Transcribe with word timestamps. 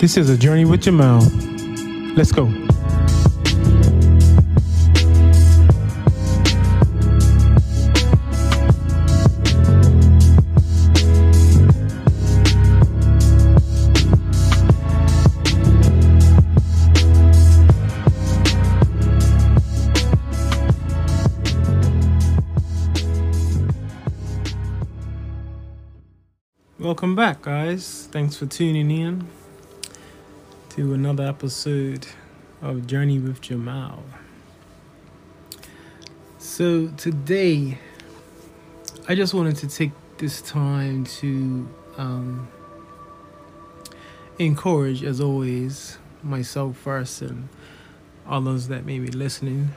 This 0.00 0.16
is 0.16 0.30
a 0.30 0.38
journey 0.38 0.64
with 0.64 0.80
Jamal. 0.80 1.20
Let's 2.16 2.32
go. 2.32 2.46
Welcome 26.78 27.14
back, 27.14 27.42
guys. 27.42 28.08
Thanks 28.10 28.36
for 28.36 28.46
tuning 28.46 28.90
in 28.90 29.39
to 30.70 30.94
another 30.94 31.24
episode 31.24 32.06
of 32.62 32.86
Journey 32.86 33.18
with 33.18 33.40
Jamal. 33.40 34.04
So, 36.38 36.86
today, 36.96 37.76
I 39.08 39.16
just 39.16 39.34
wanted 39.34 39.56
to 39.56 39.68
take 39.68 39.90
this 40.18 40.40
time 40.40 41.02
to 41.06 41.68
um, 41.96 42.48
encourage, 44.38 45.02
as 45.02 45.20
always, 45.20 45.98
myself 46.22 46.76
first 46.76 47.20
and 47.22 47.48
others 48.28 48.68
that 48.68 48.86
may 48.86 49.00
be 49.00 49.08
listening 49.08 49.70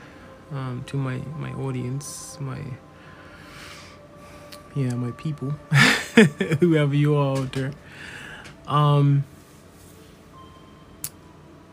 um, 0.52 0.83
to 0.85 0.95
my, 0.95 1.17
my 1.39 1.52
audience, 1.53 2.38
my 2.39 2.59
yeah, 4.75 4.94
my 4.94 5.09
people, 5.11 5.49
whoever 6.59 6.94
you 6.94 7.16
are 7.16 7.39
out 7.39 7.52
there. 7.53 7.71
Um, 8.67 9.23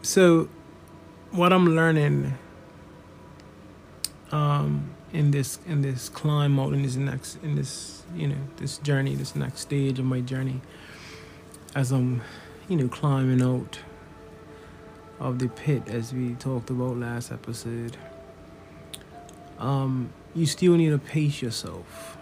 so, 0.03 0.49
what 1.31 1.53
I'm 1.53 1.75
learning 1.75 2.35
um, 4.33 4.91
in 5.13 5.31
this 5.31 5.59
in 5.67 5.83
this 5.83 6.09
climb 6.09 6.59
out 6.59 6.73
in 6.73 6.83
this 6.83 6.97
next 6.97 7.43
in 7.43 7.55
this 7.55 8.03
you 8.15 8.29
know 8.29 8.37
this 8.57 8.79
journey, 8.79 9.15
this 9.15 9.35
next 9.37 9.61
stage 9.61 9.99
of 9.99 10.05
my 10.05 10.21
journey, 10.21 10.61
as 11.75 11.93
I'm 11.93 12.23
you 12.69 12.77
know 12.77 12.89
climbing 12.89 13.43
out 13.43 13.79
of 15.19 15.39
the 15.39 15.49
pit, 15.49 15.83
as 15.89 16.13
we 16.13 16.35
talked 16.35 16.71
about 16.71 16.97
last 16.97 17.31
episode. 17.33 17.97
Um, 19.59 20.11
you 20.35 20.47
still 20.47 20.73
need 20.75 20.89
to 20.89 20.99
pace 20.99 21.43
yourself 21.43 22.17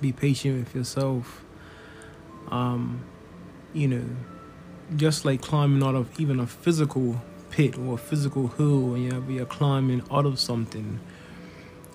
be 0.00 0.12
patient 0.12 0.58
with 0.58 0.74
yourself. 0.74 1.44
Um, 2.50 3.04
you 3.72 3.88
know, 3.88 4.04
just 4.94 5.24
like 5.24 5.42
climbing 5.42 5.82
out 5.82 5.94
of 5.94 6.08
even 6.20 6.38
a 6.38 6.46
physical 6.46 7.20
pit 7.50 7.78
or 7.78 7.94
a 7.94 7.98
physical 7.98 8.48
hill, 8.48 8.94
and 8.94 9.04
you 9.04 9.10
know, 9.10 9.22
you're 9.28 9.46
climbing 9.46 10.02
out 10.10 10.26
of 10.26 10.38
something. 10.38 11.00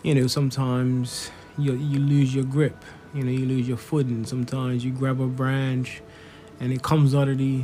You 0.03 0.15
know, 0.15 0.27
sometimes 0.27 1.31
you 1.57 1.73
you 1.73 1.99
lose 1.99 2.33
your 2.35 2.43
grip. 2.43 2.83
You 3.13 3.23
know, 3.23 3.31
you 3.31 3.45
lose 3.45 3.67
your 3.67 3.77
footing. 3.77 4.25
Sometimes 4.25 4.83
you 4.83 4.91
grab 4.91 5.21
a 5.21 5.27
branch, 5.27 6.01
and 6.59 6.73
it 6.73 6.81
comes 6.81 7.13
out 7.13 7.27
of 7.27 7.37
the, 7.37 7.63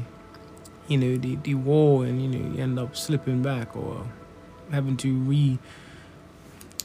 you 0.87 0.97
know, 0.97 1.17
the 1.17 1.35
the 1.37 1.55
wall, 1.55 2.03
and 2.03 2.21
you 2.21 2.27
know 2.27 2.55
you 2.55 2.61
end 2.61 2.79
up 2.79 2.95
slipping 2.95 3.41
back 3.41 3.75
or 3.75 4.05
having 4.71 4.97
to 4.97 5.13
re 5.13 5.57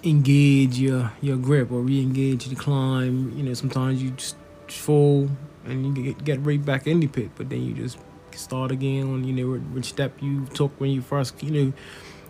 engage 0.05 0.79
your 0.79 1.13
your 1.21 1.37
grip 1.37 1.71
or 1.71 1.81
re-engage 1.81 2.47
the 2.47 2.57
climb. 2.57 3.37
You 3.37 3.45
know, 3.45 3.55
sometimes 3.55 4.03
you 4.03 4.11
just 4.11 4.37
fall 4.69 5.29
and 5.65 5.97
you 5.97 6.05
get 6.05 6.25
get 6.25 6.45
right 6.45 6.65
back 6.65 6.87
in 6.87 7.01
the 7.01 7.07
pit, 7.07 7.31
but 7.37 7.49
then 7.49 7.63
you 7.63 7.75
just 7.75 7.99
start 8.39 8.71
again 8.71 9.05
on 9.05 9.25
you 9.25 9.33
know 9.33 9.59
which 9.75 9.87
step 9.87 10.21
you 10.21 10.47
took 10.55 10.79
when 10.81 10.91
you 10.91 11.03
first 11.03 11.43
you 11.43 11.51
know 11.51 11.73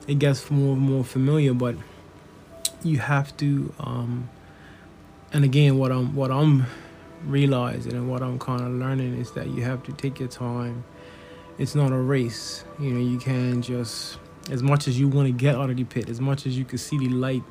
it 0.06 0.18
gets 0.18 0.50
more 0.50 0.72
and 0.74 0.82
more 0.82 1.04
familiar, 1.04 1.54
but 1.54 1.76
you 2.82 2.98
have 2.98 3.36
to. 3.38 3.72
um 3.78 4.28
And 5.32 5.44
again, 5.44 5.78
what 5.78 5.90
I'm 5.92 6.14
what 6.14 6.30
I'm 6.30 6.66
realizing 7.24 7.92
and 7.92 8.10
what 8.10 8.22
I'm 8.22 8.38
kind 8.38 8.60
of 8.60 8.72
learning 8.72 9.16
is 9.16 9.30
that 9.32 9.48
you 9.48 9.62
have 9.62 9.82
to 9.84 9.92
take 9.92 10.18
your 10.20 10.28
time. 10.28 10.84
It's 11.58 11.74
not 11.74 11.92
a 11.92 11.96
race. 11.96 12.64
You 12.78 12.92
know, 12.92 13.00
you 13.00 13.18
can 13.18 13.62
just 13.62 14.18
as 14.50 14.62
much 14.62 14.88
as 14.88 14.98
you 14.98 15.08
want 15.08 15.28
to 15.28 15.32
get 15.32 15.54
out 15.54 15.70
of 15.70 15.76
the 15.76 15.84
pit, 15.84 16.08
as 16.08 16.20
much 16.20 16.46
as 16.46 16.58
you 16.58 16.64
can 16.64 16.78
see 16.78 16.98
the 16.98 17.08
light 17.08 17.44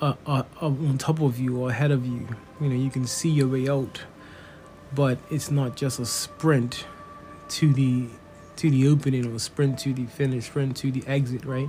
uh, 0.00 0.14
uh, 0.26 0.42
on 0.60 0.96
top 0.98 1.20
of 1.20 1.38
you 1.38 1.58
or 1.58 1.70
ahead 1.70 1.90
of 1.90 2.06
you. 2.06 2.26
You 2.60 2.68
know, 2.70 2.76
you 2.76 2.90
can 2.90 3.06
see 3.06 3.28
your 3.28 3.48
way 3.48 3.68
out, 3.68 4.02
but 4.94 5.18
it's 5.30 5.50
not 5.50 5.76
just 5.76 6.00
a 6.00 6.06
sprint 6.06 6.86
to 7.54 7.72
the 7.72 8.08
to 8.56 8.70
the 8.70 8.88
opening 8.88 9.32
or 9.32 9.38
sprint 9.38 9.78
to 9.80 9.92
the 9.92 10.06
finish, 10.06 10.46
sprint 10.46 10.76
to 10.78 10.90
the 10.90 11.04
exit, 11.06 11.44
right? 11.44 11.68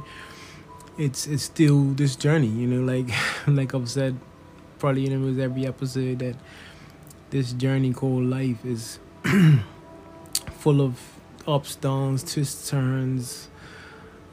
It's 0.97 1.27
it's 1.27 1.43
still 1.43 1.83
this 1.93 2.15
journey, 2.15 2.47
you 2.47 2.67
know, 2.67 2.83
like 2.83 3.13
like 3.47 3.73
I've 3.73 3.89
said 3.89 4.17
probably 4.79 5.05
in 5.05 5.13
almost 5.13 5.39
every 5.39 5.65
episode 5.65 6.19
that 6.19 6.35
this 7.29 7.53
journey 7.53 7.93
called 7.93 8.23
life 8.23 8.63
is 8.65 8.99
full 10.59 10.81
of 10.81 10.99
ups, 11.47 11.75
downs, 11.75 12.23
twists, 12.23 12.69
turns, 12.69 13.49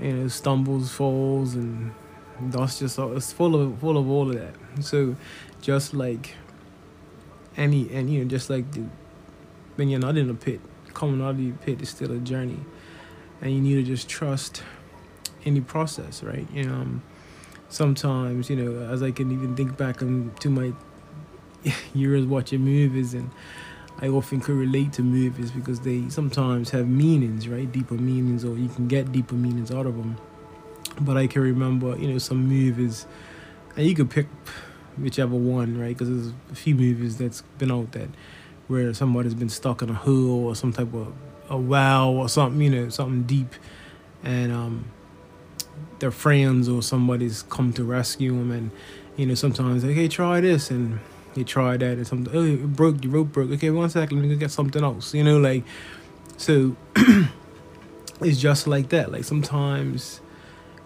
you 0.01 0.13
know, 0.13 0.29
stumbles, 0.29 0.91
falls, 0.91 1.55
and 1.55 1.93
that's 2.41 2.79
just 2.79 2.99
all 2.99 3.17
it's 3.17 3.33
full 3.33 3.61
of 3.61 3.79
full 3.79 3.99
of 3.99 4.09
all 4.09 4.31
of 4.31 4.39
that. 4.39 4.55
So, 4.85 5.17
just 5.61 5.95
like 5.95 6.35
any 7.57 7.91
and 7.93 8.13
you 8.13 8.21
know, 8.21 8.31
just 8.31 8.51
like 8.51 8.71
the, 8.73 8.85
when 9.77 9.89
you're 9.89 10.01
not 10.01 10.17
in 10.17 10.31
a 10.31 10.35
pit, 10.35 10.61
coming 10.95 11.23
out 11.23 11.31
of 11.31 11.39
the 11.39 11.53
pit 11.53 11.83
is 11.83 11.91
still 11.91 12.13
a 12.13 12.19
journey, 12.19 12.61
and 13.41 13.53
you 13.53 13.61
need 13.61 13.75
to 13.77 13.83
just 13.83 14.09
trust 14.09 14.63
any 15.45 15.61
process, 15.61 16.23
right? 16.23 16.47
You 16.53 16.65
know, 16.65 16.75
um, 16.75 17.03
sometimes 17.69 18.51
you 18.51 18.57
know, 18.57 18.93
as 18.93 19.03
I 19.03 19.11
can 19.11 19.33
even 19.33 19.57
think 19.57 19.77
back 19.77 19.99
to 19.99 20.51
my 20.51 20.73
years 21.95 22.25
watching 22.27 22.61
movies 22.61 23.15
and. 23.15 23.31
I 24.01 24.09
often 24.09 24.41
could 24.41 24.57
relate 24.57 24.95
to 24.95 25.03
movies 25.03 25.53
because 25.53 25.81
they 25.81 26.09
sometimes 26.09 26.71
have 26.71 26.89
meanings, 26.89 27.47
right? 27.47 27.71
Deeper 27.71 27.95
meanings, 27.95 28.45
or 28.45 28.57
you 28.57 28.69
can 28.69 28.89
get 28.89 29.13
deeper 29.13 29.37
meanings 29.37 29.71
out 29.71 29.87
of 29.87 29.97
them 29.97 30.17
but 31.01 31.17
I 31.17 31.27
can 31.27 31.43
remember, 31.43 31.97
you 31.97 32.09
know, 32.09 32.19
some 32.19 32.47
movies, 32.47 33.07
and 33.77 33.87
you 33.87 33.95
could 33.95 34.11
pick 34.11 34.27
whichever 34.97 35.35
one, 35.35 35.79
right? 35.79 35.97
Because 35.97 36.09
there's 36.09 36.35
a 36.51 36.55
few 36.55 36.75
movies 36.75 37.19
that's 37.19 37.43
been 37.59 37.71
out 37.71 37.93
that 37.93 38.09
where 38.69 38.93
somebody's 38.95 39.35
been 39.35 39.49
stuck 39.49 39.83
in 39.83 39.91
a 39.91 39.95
hole 39.95 40.47
or 40.47 40.57
some 40.57 40.73
type 40.73 40.93
of 40.95 41.13
a 41.49 41.57
well 41.57 42.11
or 42.11 42.29
something, 42.29 42.61
you 42.61 42.71
know, 42.71 42.89
something 42.89 43.23
deep, 43.25 43.55
and 44.23 44.53
um, 44.53 44.85
their 45.99 46.11
friends 46.11 46.69
or 46.69 46.83
somebody's 46.83 47.43
come 47.43 47.73
to 47.75 47.85
rescue 47.85 48.37
them, 48.37 48.51
and 48.51 48.71
you 49.17 49.27
know, 49.27 49.35
sometimes 49.35 49.85
like, 49.85 49.95
hey, 49.95 50.09
try 50.09 50.41
this, 50.41 50.71
and 50.71 51.01
they 51.35 51.45
try 51.45 51.77
that, 51.77 51.93
and 51.97 52.07
something, 52.07 52.35
oh, 52.35 52.45
it 52.45 52.73
broke, 52.75 53.01
the 53.01 53.09
rope 53.09 53.33
broke. 53.33 53.51
Okay, 53.51 53.71
one 53.71 53.91
second, 53.91 54.19
let 54.19 54.29
me 54.29 54.35
go 54.35 54.39
get 54.39 54.51
something 54.51 54.83
else, 54.83 55.15
you 55.15 55.25
know, 55.25 55.39
like, 55.39 55.65
so 56.37 56.77
it's 58.21 58.39
just 58.39 58.67
like 58.67 58.89
that. 58.91 59.13
Like 59.13 59.25
sometimes 59.25 60.21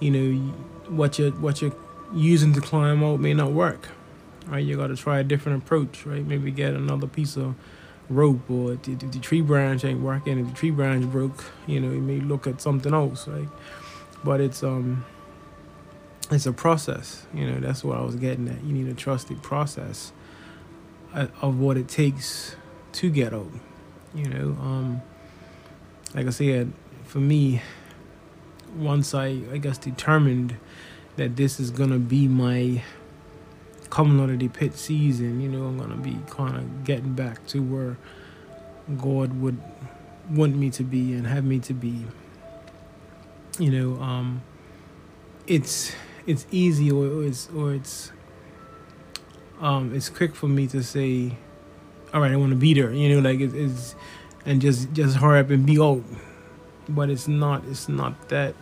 you 0.01 0.11
know 0.11 0.53
what 0.89 1.19
you're 1.19 1.33
what 1.33 1.63
you're 1.63 1.75
using 2.15 2.53
to 2.53 2.61
climb 2.61 3.03
out 3.03 3.21
may 3.21 3.35
not 3.35 3.53
work 3.53 3.89
right? 4.47 4.65
You 4.65 4.77
got 4.77 4.89
to 4.89 4.97
try 4.97 5.21
a 5.21 5.25
different 5.25 5.63
approach 5.63 6.07
right? 6.07 6.25
Maybe 6.25 6.51
get 6.51 6.75
another 6.75 7.07
piece 7.07 7.37
of 7.37 7.55
rope 8.09 8.49
or 8.51 8.73
if 8.75 8.83
the, 8.83 8.95
the 8.95 9.19
tree 9.19 9.41
branch 9.41 9.85
ain't 9.85 10.01
working 10.01 10.39
if 10.39 10.47
the 10.47 10.55
tree 10.55 10.71
branch 10.71 11.05
broke 11.07 11.45
you 11.67 11.81
know 11.81 11.91
you 11.91 12.01
may 12.01 12.21
look 12.21 12.47
at 12.47 12.61
something 12.61 12.95
else 12.95 13.27
right? 13.27 13.49
But 14.23 14.41
it's 14.41 14.63
um 14.63 15.05
it's 16.31 16.47
a 16.47 16.53
process 16.53 17.27
you 17.33 17.49
know 17.49 17.61
that's 17.61 17.85
what 17.85 17.99
i 17.99 18.03
was 18.03 18.17
getting 18.17 18.49
at. 18.49 18.63
You 18.65 18.73
need 18.73 18.89
a 18.89 18.95
trusted 18.95 19.43
process 19.43 20.13
uh, 21.15 21.29
of 21.41 21.59
what 21.59 21.77
it 21.77 21.89
takes 21.89 22.57
to 22.93 23.11
get 23.11 23.33
out 23.33 23.51
you 24.15 24.29
know? 24.29 24.57
Um 24.61 25.03
like 26.15 26.27
i 26.27 26.31
said 26.31 26.73
for 27.05 27.19
me 27.19 27.61
once 28.77 29.15
I, 29.15 29.39
I 29.53 29.59
guess, 29.59 29.79
determined 29.79 30.57
that 31.17 31.37
this 31.37 31.59
is 31.59 31.71
gonna 31.71 31.99
be 31.99 32.29
my 32.29 32.83
coming 33.91 34.21
out 34.21 34.31
of 34.31 34.39
the 34.39 34.49
pit 34.49 34.77
season, 34.77 35.41
you 35.41 35.49
know, 35.49 35.65
I'm 35.67 35.79
gonna 35.79 35.97
be 35.97 36.19
kind 36.31 36.57
of 36.57 36.85
getting 36.85 37.15
back 37.15 37.47
to 37.49 37.61
where 37.61 37.97
God 38.99 39.41
would 39.41 39.61
want 40.31 40.57
me 40.57 40.71
to 40.71 40.83
be 40.83 41.13
and 41.13 41.27
have 41.27 41.45
me 41.45 41.59
to 41.61 41.75
be. 41.75 42.05
You 43.59 43.71
know, 43.71 44.03
um, 44.03 44.43
it's 45.47 45.93
it's 46.27 46.47
easy 46.51 46.91
or 46.91 47.25
it's 47.25 47.49
or 47.51 47.75
it's 47.75 48.13
um, 49.61 49.95
it's 49.95 50.09
quick 50.09 50.35
for 50.35 50.49
me 50.49 50.67
to 50.69 50.83
say, 50.83 51.37
all 52.13 52.21
right, 52.21 52.33
I 52.33 52.37
want 52.37 52.51
to 52.51 52.57
be 52.57 52.75
there. 52.75 52.93
You 52.93 53.15
know, 53.15 53.29
like 53.29 53.41
it, 53.41 53.55
it's 53.55 53.95
and 54.45 54.61
just 54.61 54.93
just 54.93 55.17
hurry 55.17 55.41
up 55.41 55.51
and 55.51 55.65
be 55.65 55.81
out. 55.81 56.03
But 56.89 57.11
it's 57.11 57.27
not. 57.27 57.65
It's 57.69 57.89
not 57.89 58.29
that 58.29 58.55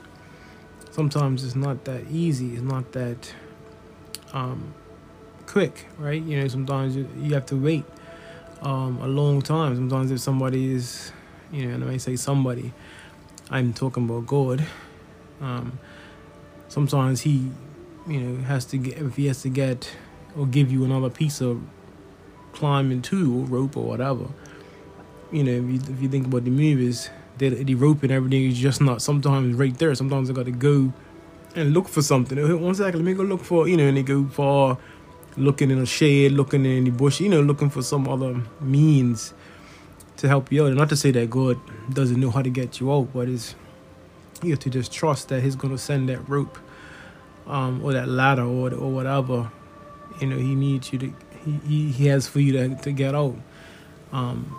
sometimes 0.91 1.45
it's 1.45 1.57
not 1.57 1.85
that 1.85 2.11
easy. 2.11 2.55
It's 2.55 2.63
not 2.63 2.93
that 2.93 3.35
um, 4.33 4.75
quick, 5.47 5.87
right? 5.99 6.23
You 6.23 6.41
know, 6.41 6.49
sometimes 6.49 6.97
you, 6.97 7.09
you 7.19 7.35
have 7.35 7.47
to 7.47 7.57
wait 7.57 7.85
um, 8.63 8.99
a 9.03 9.07
long 9.07 9.43
time. 9.43 9.75
Sometimes 9.77 10.11
if 10.11 10.21
somebody 10.21 10.73
is, 10.73 11.13
You 11.53 11.67
know, 11.67 11.75
and 11.75 11.91
I 11.91 11.99
say 11.99 12.17
somebody, 12.17 12.73
I'm 13.51 13.73
talking 13.73 14.05
about 14.05 14.27
God. 14.27 14.67
Um, 15.41 15.79
sometimes 16.69 17.23
He, 17.23 17.51
you 18.09 18.21
know, 18.21 18.45
has 18.45 18.65
to 18.67 18.77
get 18.79 18.99
if 18.99 19.17
He 19.17 19.27
has 19.27 19.43
to 19.43 19.49
get 19.49 19.95
or 20.37 20.47
give 20.47 20.73
you 20.73 20.85
another 20.85 21.11
piece 21.11 21.41
of 21.41 21.61
climbing 22.53 23.03
tool, 23.03 23.45
rope 23.47 23.77
or 23.77 23.85
whatever. 23.85 24.27
You 25.31 25.45
know, 25.45 25.53
if 25.53 25.65
you, 25.65 25.95
if 25.95 26.03
you 26.03 26.09
think 26.09 26.27
about 26.27 26.45
the 26.45 26.51
movies, 26.51 27.11
the, 27.39 27.51
the 27.51 27.75
rope 27.75 28.03
and 28.03 28.13
everything 28.13 28.45
is 28.45 28.59
just 28.59 28.81
not 28.81 29.03
sometimes 29.03 29.57
right 29.57 29.77
there. 29.79 29.95
Sometimes 29.95 30.31
I 30.31 30.33
got 30.33 30.47
to 30.47 30.53
go 30.53 30.93
and 31.55 31.73
look 31.73 31.89
for 31.89 32.03
something. 32.03 32.39
One 32.63 32.75
second, 32.75 33.01
let 33.01 33.05
me 33.05 33.15
go 33.15 33.23
look 33.23 33.43
for, 33.45 33.69
you 33.69 33.77
know, 33.77 33.87
and 33.87 33.97
they 33.97 34.03
go 34.03 34.27
far 34.27 34.79
looking 35.37 35.71
in 35.71 35.79
a 35.79 35.87
shade, 35.87 36.33
looking 36.33 36.65
in 36.65 36.85
the 36.85 36.91
bush, 36.91 37.21
you 37.21 37.29
know, 37.29 37.41
looking 37.41 37.71
for 37.71 37.83
some 37.83 38.09
other 38.09 38.41
means 38.61 39.35
to 40.17 40.29
help 40.29 40.53
you 40.53 40.65
out. 40.65 40.69
And 40.69 40.77
not 40.77 40.89
to 40.91 40.97
say 40.97 41.11
that 41.13 41.31
God 41.31 41.59
doesn't 41.93 42.21
know 42.21 42.31
how 42.31 42.43
to 42.43 42.51
get 42.51 42.81
you 42.81 42.93
out, 42.93 43.13
but 43.13 43.29
it's 43.29 43.55
you 44.43 44.51
have 44.51 44.61
to 44.61 44.71
just 44.71 44.93
trust 44.93 45.29
that 45.29 45.43
He's 45.43 45.57
gonna 45.57 45.79
send 45.79 46.09
that 46.09 46.29
rope, 46.29 46.59
um, 47.47 47.85
or 47.85 47.93
that 47.93 48.09
ladder, 48.09 48.43
or 48.43 48.73
or 48.73 48.91
whatever, 48.91 49.51
you 50.21 50.27
know, 50.27 50.37
He 50.37 50.55
needs 50.55 50.93
you 50.93 50.99
to, 50.99 51.13
He 51.45 51.91
He, 51.91 52.09
has 52.09 52.29
for 52.29 52.41
you 52.41 52.53
to 52.53 52.75
to 52.77 52.93
get 52.93 53.15
out. 53.15 53.37
Um, 54.13 54.57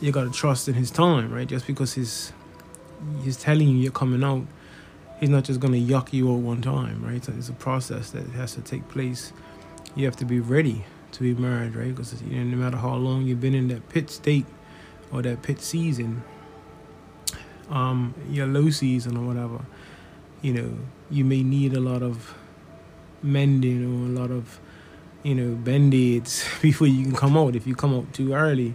you 0.00 0.12
gotta 0.12 0.30
trust 0.30 0.68
in 0.68 0.74
His 0.74 0.90
time, 0.90 1.32
right? 1.32 1.46
Just 1.46 1.66
because 1.66 1.94
He's 1.94 2.32
He's 3.22 3.36
telling 3.36 3.68
you 3.68 3.76
you're 3.76 3.92
coming 3.92 4.22
out, 4.24 4.44
He's 5.20 5.30
not 5.30 5.44
just 5.44 5.60
gonna 5.60 5.76
yuck 5.76 6.12
you 6.12 6.30
out 6.30 6.40
one 6.40 6.60
time, 6.60 7.02
right? 7.04 7.24
So 7.24 7.32
it's 7.36 7.48
a 7.48 7.54
process 7.54 8.10
that 8.10 8.26
has 8.30 8.54
to 8.54 8.60
take 8.60 8.88
place 8.88 9.32
you 9.96 10.04
have 10.04 10.16
to 10.16 10.24
be 10.24 10.40
ready 10.40 10.84
to 11.12 11.22
be 11.22 11.34
married, 11.34 11.74
right? 11.74 11.88
Because 11.88 12.20
you 12.22 12.36
know, 12.36 12.56
no 12.56 12.56
matter 12.56 12.76
how 12.76 12.94
long 12.94 13.26
you've 13.26 13.40
been 13.40 13.54
in 13.54 13.68
that 13.68 13.88
pit 13.88 14.10
state 14.10 14.46
or 15.12 15.22
that 15.22 15.42
pit 15.42 15.60
season, 15.60 16.22
um, 17.68 18.14
your 18.28 18.46
low 18.46 18.70
season 18.70 19.16
or 19.16 19.26
whatever, 19.26 19.60
you 20.42 20.52
know, 20.52 20.78
you 21.10 21.24
may 21.24 21.42
need 21.42 21.74
a 21.74 21.80
lot 21.80 22.02
of 22.02 22.34
mending 23.22 23.84
or 23.84 24.06
a 24.06 24.20
lot 24.20 24.30
of, 24.30 24.60
you 25.22 25.34
know, 25.34 25.54
band-aids 25.54 26.44
before 26.62 26.86
you 26.86 27.04
can 27.04 27.14
come 27.14 27.36
out. 27.36 27.56
If 27.56 27.66
you 27.66 27.74
come 27.74 27.94
out 27.94 28.12
too 28.12 28.32
early, 28.32 28.74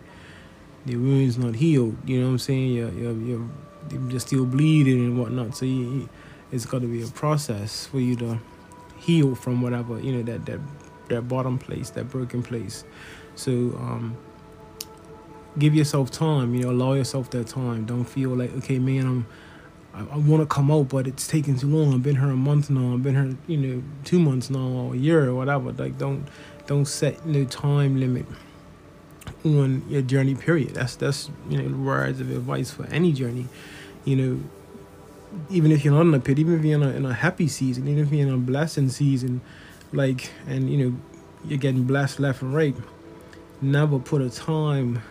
the 0.85 0.97
wound's 0.97 1.37
not 1.37 1.55
healed. 1.55 1.97
You 2.07 2.19
know 2.19 2.27
what 2.27 2.31
I'm 2.33 2.39
saying? 2.39 2.73
You're, 2.73 2.91
you're, 2.91 3.17
you're, 3.17 3.49
you're 4.09 4.19
still 4.19 4.45
bleeding 4.45 4.99
and 4.99 5.19
whatnot. 5.19 5.55
So 5.55 5.65
you, 5.65 6.09
it's 6.51 6.65
got 6.65 6.81
to 6.81 6.87
be 6.87 7.01
a 7.01 7.07
process 7.07 7.87
for 7.87 7.99
you 7.99 8.15
to 8.17 8.39
heal 8.97 9.35
from 9.35 9.61
whatever, 9.61 9.99
you 9.99 10.11
know, 10.11 10.23
that, 10.23 10.45
that 10.45 10.59
that 11.09 11.27
bottom 11.27 11.57
place, 11.57 11.89
that 11.91 12.09
broken 12.09 12.43
place. 12.43 12.83
So 13.35 13.51
um, 13.51 14.17
give 15.57 15.75
yourself 15.75 16.11
time. 16.11 16.53
You 16.55 16.63
know, 16.63 16.71
allow 16.71 16.93
yourself 16.93 17.29
that 17.31 17.47
time. 17.47 17.85
Don't 17.85 18.05
feel 18.05 18.31
like 18.31 18.53
okay, 18.57 18.79
man, 18.79 19.05
I'm. 19.05 19.27
I, 19.93 20.15
I 20.15 20.17
want 20.17 20.41
to 20.41 20.45
come 20.45 20.71
out, 20.71 20.89
but 20.89 21.07
it's 21.07 21.25
taking 21.25 21.57
too 21.57 21.67
long. 21.67 21.93
I've 21.93 22.03
been 22.03 22.17
here 22.17 22.29
a 22.29 22.35
month 22.35 22.69
now. 22.69 22.93
I've 22.93 23.03
been 23.03 23.15
here, 23.15 23.37
you 23.47 23.57
know, 23.57 23.83
two 24.03 24.19
months 24.19 24.49
now, 24.49 24.67
or 24.67 24.93
a 24.93 24.97
year, 24.97 25.29
or 25.29 25.35
whatever. 25.35 25.71
Like, 25.71 25.97
don't, 25.97 26.27
don't 26.67 26.85
set 26.85 27.25
no 27.25 27.45
time 27.45 27.97
limit 27.97 28.25
on 29.45 29.83
your 29.89 30.01
journey. 30.01 30.35
Period. 30.35 30.71
That's 30.71 30.95
that's 30.95 31.29
you 31.49 31.61
know 31.61 31.77
words 31.77 32.19
of 32.19 32.29
advice 32.29 32.71
for 32.71 32.85
any 32.87 33.13
journey. 33.13 33.47
You 34.03 34.15
know, 34.15 34.39
even 35.49 35.71
if 35.71 35.85
you're 35.85 35.93
not 35.93 36.01
in 36.01 36.13
a 36.13 36.19
pit, 36.19 36.39
even 36.39 36.59
if 36.59 36.65
you're 36.65 36.75
in 36.75 36.83
a, 36.83 36.89
in 36.89 37.05
a 37.05 37.13
happy 37.13 37.47
season, 37.47 37.87
even 37.87 38.03
if 38.03 38.11
you're 38.11 38.27
in 38.27 38.33
a 38.33 38.37
blessing 38.37 38.89
season, 38.89 39.41
like 39.93 40.31
and 40.47 40.69
you 40.69 40.77
know 40.77 40.97
you're 41.45 41.59
getting 41.59 41.83
blessed 41.83 42.19
left 42.19 42.41
and 42.41 42.53
right. 42.53 42.75
Never 43.61 43.99
put 43.99 44.21
a 44.21 44.29
time 44.29 45.01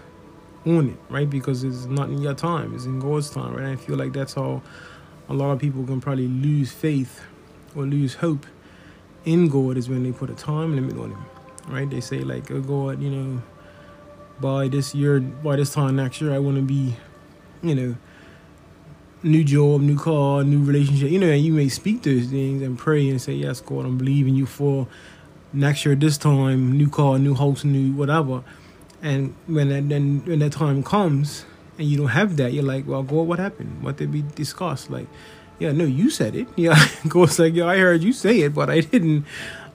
on 0.67 0.91
it 0.91 0.97
right? 1.09 1.29
Because 1.29 1.65
it's 1.65 1.87
not 1.87 2.09
in 2.09 2.21
your 2.21 2.35
time. 2.35 2.75
It's 2.75 2.85
in 2.85 2.99
god's 2.99 3.31
time 3.31 3.55
right? 3.55 3.73
I 3.73 3.77
feel 3.77 3.97
like 3.97 4.13
that's 4.13 4.35
how 4.35 4.63
a 5.29 5.35
lot 5.35 5.53
of 5.53 5.59
people 5.59 5.85
can 5.85 6.01
probably 6.01 6.29
lose 6.29 6.71
faith 6.71 7.21
or 7.75 7.85
lose 7.87 8.15
hope 8.15 8.47
in 9.25 9.49
god 9.49 9.79
is 9.79 9.89
when 9.89 10.03
they 10.03 10.13
put 10.13 10.29
a 10.29 10.35
time 10.35 10.75
limit 10.75 10.97
on 10.99 11.11
him 11.11 11.25
right? 11.69 11.89
They 11.89 12.01
say 12.01 12.19
like 12.19 12.51
oh 12.51 12.61
god 12.61 13.01
you 13.01 13.11
know 13.11 13.43
by 14.41 14.69
this 14.69 14.95
year 14.95 15.21
by 15.21 15.57
this 15.57 15.73
time 15.73 15.97
next 15.97 16.21
year 16.21 16.33
i 16.35 16.39
want 16.39 16.57
to 16.57 16.63
be 16.63 16.97
you 17.63 17.75
know 17.75 17.97
new 19.25 19.43
job, 19.43 19.81
new 19.81 19.99
car, 19.99 20.45
new 20.45 20.63
relationship. 20.63 21.11
You 21.11 21.19
know, 21.19 21.29
and 21.29 21.43
you 21.43 21.53
may 21.53 21.69
speak 21.69 22.03
those 22.03 22.27
things 22.27 22.63
and 22.63 22.79
pray 22.79 23.09
and 23.09 23.21
say, 23.21 23.33
"Yes, 23.33 23.61
God, 23.61 23.85
I'm 23.87 23.99
believing 23.99 24.35
you 24.35 24.47
for 24.47 24.87
next 25.53 25.85
year, 25.85 25.95
this 25.95 26.19
time, 26.19 26.73
new 26.73 26.89
car, 26.89 27.19
new 27.19 27.35
house, 27.35 27.65
new 27.65 27.93
whatever." 27.93 28.43
And 29.03 29.35
when 29.47 29.71
that 29.71 29.89
then 29.89 30.23
when 30.25 30.39
that 30.41 30.53
time 30.53 30.83
comes 30.83 31.45
and 31.79 31.89
you 31.89 31.97
don't 31.97 32.09
have 32.09 32.37
that, 32.37 32.53
you're 32.53 32.63
like, 32.65 32.87
"Well, 32.87 33.03
God, 33.03 33.27
what 33.27 33.39
happened? 33.39 33.83
What 33.83 33.97
did 33.97 34.13
we 34.13 34.23
discuss?" 34.35 34.89
Like, 34.91 35.09
yeah, 35.59 35.73
no, 35.73 35.85
you 35.85 36.11
said 36.11 36.35
it. 36.35 36.49
Yeah, 36.57 36.79
God's 37.09 37.39
like, 37.39 37.55
"Yeah, 37.55 37.67
I 37.67 37.79
heard 37.79 38.03
you 38.03 38.13
say 38.13 38.41
it, 38.41 38.55
but 38.55 38.71
I 38.71 38.81
didn't." 38.81 39.25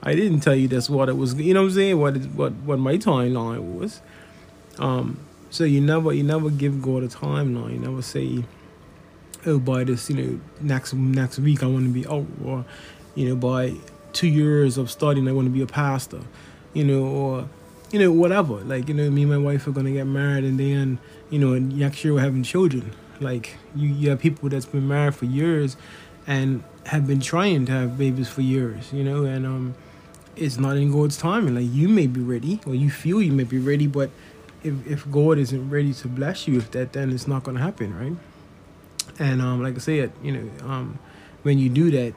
I 0.02 0.14
didn't 0.14 0.40
tell 0.40 0.54
you 0.54 0.66
that's 0.66 0.88
what 0.88 1.10
it 1.10 1.16
was. 1.18 1.34
You 1.34 1.52
know 1.52 1.60
what 1.60 1.68
I'm 1.68 1.74
saying? 1.74 2.00
What 2.00 2.16
what 2.32 2.52
what 2.64 2.78
my 2.78 2.96
timeline 2.96 3.78
was. 3.78 4.00
Um, 4.78 5.18
so 5.50 5.64
you 5.64 5.82
never 5.82 6.12
you 6.12 6.22
never 6.22 6.48
give 6.48 6.80
God 6.80 7.02
a 7.02 7.08
timeline. 7.08 7.74
You 7.74 7.80
never 7.80 8.00
say 8.00 8.44
oh 9.46 9.58
by 9.58 9.84
this 9.84 10.10
you 10.10 10.16
know 10.16 10.40
next 10.60 10.92
next 10.94 11.38
week 11.38 11.62
I 11.62 11.66
want 11.66 11.84
to 11.84 11.92
be 11.92 12.06
out 12.06 12.26
or 12.44 12.64
you 13.14 13.28
know 13.28 13.36
by 13.36 13.74
two 14.12 14.28
years 14.28 14.76
of 14.76 14.90
studying 14.90 15.28
I 15.28 15.32
want 15.32 15.46
to 15.46 15.52
be 15.52 15.62
a 15.62 15.66
pastor 15.66 16.20
you 16.72 16.84
know 16.84 17.02
or 17.04 17.48
you 17.92 17.98
know 17.98 18.12
whatever. 18.12 18.56
Like 18.56 18.88
you 18.88 18.94
know 18.94 19.10
me 19.10 19.22
and 19.22 19.30
my 19.30 19.38
wife 19.38 19.66
are 19.66 19.72
gonna 19.72 19.92
get 19.92 20.06
married 20.06 20.44
and 20.44 20.58
then 20.58 20.98
you 21.28 21.38
know 21.38 21.52
and 21.54 21.76
next 21.76 22.04
year 22.04 22.14
we're 22.14 22.20
having 22.20 22.42
children. 22.42 22.92
Like 23.20 23.56
you, 23.74 23.88
you 23.88 24.10
have 24.10 24.20
people 24.20 24.48
that's 24.48 24.66
been 24.66 24.88
married 24.88 25.14
for 25.14 25.26
years 25.26 25.76
and 26.26 26.62
have 26.86 27.06
been 27.06 27.20
trying 27.20 27.66
to 27.66 27.72
have 27.72 27.98
babies 27.98 28.28
for 28.28 28.40
years 28.40 28.92
you 28.92 29.04
know 29.04 29.24
and 29.24 29.44
um 29.46 29.74
it's 30.36 30.58
not 30.58 30.76
in 30.76 30.92
God's 30.92 31.16
timing. 31.16 31.54
Like 31.54 31.72
you 31.74 31.88
may 31.88 32.06
be 32.06 32.20
ready 32.20 32.60
or 32.66 32.74
you 32.74 32.90
feel 32.90 33.20
you 33.20 33.32
may 33.32 33.44
be 33.44 33.58
ready 33.58 33.86
but 33.86 34.10
if, 34.62 34.86
if 34.86 35.10
God 35.10 35.38
isn't 35.38 35.70
ready 35.70 35.92
to 35.94 36.08
bless 36.08 36.46
you 36.46 36.54
with 36.54 36.70
that 36.72 36.92
then 36.92 37.10
it's 37.10 37.26
not 37.26 37.42
gonna 37.42 37.60
happen 37.60 37.98
right 37.98 38.16
and 39.18 39.42
um, 39.42 39.62
like 39.62 39.76
I 39.76 39.78
said, 39.78 40.12
you 40.22 40.32
know, 40.32 40.66
um, 40.66 40.98
when 41.42 41.58
you 41.58 41.68
do 41.68 41.90
that, 41.90 42.14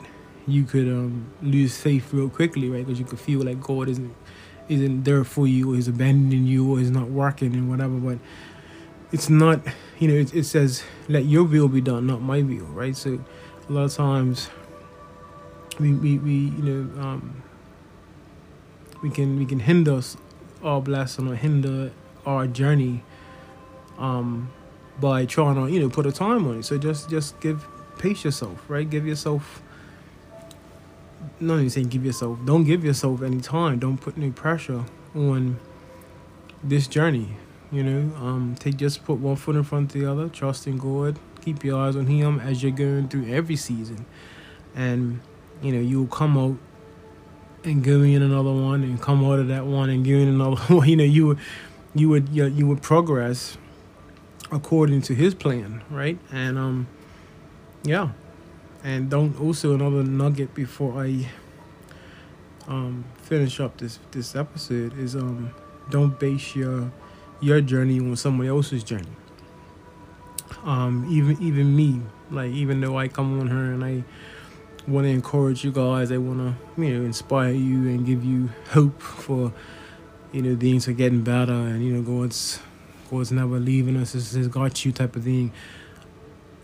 you 0.48 0.64
could 0.64 0.88
um, 0.88 1.28
lose 1.42 1.78
faith 1.78 2.14
real 2.14 2.30
quickly, 2.30 2.70
right? 2.70 2.86
Because 2.86 3.00
you 3.00 3.06
could 3.06 3.20
feel 3.20 3.42
like 3.42 3.62
God 3.62 3.90
isn't 3.90 4.16
isn't 4.70 5.04
there 5.04 5.24
for 5.24 5.46
you, 5.48 5.72
or 5.72 5.76
He's 5.76 5.88
abandoning 5.88 6.46
you, 6.46 6.72
or 6.72 6.80
He's 6.80 6.92
not 6.92 7.10
working, 7.10 7.54
and 7.54 7.70
whatever. 7.70 7.96
But 7.96 8.20
it's 9.12 9.30
not, 9.30 9.62
you 10.00 10.08
know. 10.08 10.16
It, 10.16 10.34
it 10.34 10.44
says, 10.46 10.84
"Let 11.08 11.26
Your 11.26 11.44
will 11.44 11.68
be 11.68 11.82
done, 11.82 12.08
not 12.08 12.22
my 12.22 12.42
will," 12.42 12.66
right? 12.66 12.96
So 12.96 13.24
a 13.70 13.72
lot 13.72 13.84
of 13.84 13.94
times, 13.94 14.50
we 15.80 15.94
we, 15.94 16.18
we 16.18 16.34
you 16.34 16.64
know 16.64 17.02
um, 17.02 17.44
we 19.02 19.10
can 19.10 19.38
we 19.38 19.46
can 19.46 19.60
hinder 19.60 20.02
our 20.64 20.82
blessing 20.82 21.28
or 21.28 21.36
hinder 21.36 21.92
our 22.26 22.48
journey 22.48 23.04
um, 23.98 24.50
by 25.00 25.26
trying 25.26 25.56
to 25.56 25.72
you 25.72 25.80
know 25.80 25.90
put 25.90 26.06
a 26.06 26.12
time 26.12 26.48
on 26.48 26.60
it. 26.60 26.64
So 26.64 26.78
just 26.78 27.10
just 27.10 27.40
give 27.40 27.66
pace 27.98 28.24
yourself, 28.24 28.64
right? 28.68 28.90
Give 28.90 29.06
yourself. 29.06 29.62
Not 31.40 31.56
even 31.56 31.70
saying 31.70 31.88
give 31.88 32.06
yourself. 32.06 32.40
Don't 32.46 32.64
give 32.64 32.84
yourself 32.84 33.22
any 33.22 33.40
time. 33.40 33.80
Don't 33.80 33.98
put 33.98 34.18
any 34.18 34.32
pressure 34.32 34.84
on 35.16 35.60
this 36.64 36.88
journey. 36.88 37.30
You 37.72 37.84
know, 37.84 38.16
um, 38.18 38.56
take 38.60 38.78
just 38.78 39.04
put 39.04 39.18
one 39.18 39.36
foot 39.36 39.56
in 39.56 39.64
front 39.64 39.94
of 39.96 40.00
the 40.00 40.10
other. 40.10 40.30
Trust 40.30 40.68
in 40.68 40.78
God. 40.78 41.18
Keep 41.42 41.64
your 41.64 41.80
eyes 41.80 41.96
on 41.96 42.06
Him 42.06 42.40
as 42.40 42.62
you're 42.62 42.72
going 42.72 43.10
through 43.10 43.28
every 43.28 43.56
season, 43.56 44.06
and 44.76 45.20
you 45.62 45.72
know 45.72 45.80
you'll 45.80 46.08
come 46.08 46.38
out 46.38 46.58
and 47.64 47.84
go 47.84 48.02
in 48.02 48.22
another 48.22 48.52
one, 48.52 48.84
and 48.84 49.02
come 49.02 49.26
out 49.26 49.40
of 49.40 49.48
that 49.48 49.66
one 49.66 49.90
and 49.90 50.06
go 50.06 50.12
in 50.12 50.28
another 50.28 50.56
one. 50.74 50.88
You 50.88 50.98
know 50.98 51.04
you 51.04 51.28
would 51.28 51.40
you 51.96 52.10
would 52.10 52.30
you, 52.30 52.46
you 52.46 52.68
would 52.68 52.82
progress 52.82 53.58
according 54.54 55.02
to 55.02 55.16
his 55.16 55.34
plan, 55.34 55.82
right? 55.90 56.18
And 56.32 56.58
um 56.58 56.88
yeah. 57.84 58.10
And 58.84 59.10
don't 59.10 59.40
also 59.40 59.74
another 59.74 60.04
nugget 60.04 60.54
before 60.54 61.04
I 61.04 61.28
um 62.68 63.06
finish 63.18 63.60
up 63.60 63.78
this 63.78 64.00
this 64.12 64.36
episode 64.36 64.98
is 64.98 65.16
um 65.16 65.54
don't 65.90 66.18
base 66.20 66.56
your 66.56 66.92
your 67.42 67.60
journey 67.60 68.00
on 68.00 68.16
somebody 68.16 68.50
else's 68.50 68.84
journey. 68.84 69.16
Um 70.64 71.08
even 71.10 71.42
even 71.42 71.76
me, 71.76 72.02
like 72.30 72.52
even 72.52 72.80
though 72.80 72.98
I 72.98 73.08
come 73.08 73.40
on 73.40 73.48
here 73.48 73.74
and 73.74 73.84
I 73.84 74.04
want 74.88 75.06
to 75.06 75.10
encourage 75.10 75.64
you 75.64 75.72
guys, 75.72 76.12
I 76.12 76.18
want 76.18 76.40
to 76.40 76.82
you 76.82 76.98
know 76.98 77.06
inspire 77.06 77.52
you 77.52 77.88
and 77.90 78.06
give 78.06 78.24
you 78.24 78.50
hope 78.70 79.02
for 79.02 79.52
you 80.32 80.42
know 80.42 80.56
things 80.56 80.88
are 80.88 80.94
getting 80.94 81.22
better 81.22 81.54
and 81.54 81.84
you 81.84 81.94
know 81.94 82.02
God's 82.02 82.60
God's 83.18 83.32
never 83.32 83.60
leaving 83.60 83.98
us. 83.98 84.16
It's 84.16 84.32
his 84.32 84.48
got 84.48 84.86
you 84.86 84.92
type 84.92 85.16
of 85.16 85.24
thing. 85.24 85.52